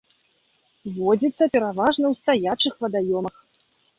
[0.95, 3.35] Водзіцца пераважна ў стаячых вадаёмах.